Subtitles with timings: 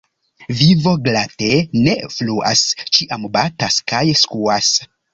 [0.61, 1.51] Vivo glate
[1.83, 2.65] ne fluas,
[2.99, 4.77] ĉiam batas kaj skuas.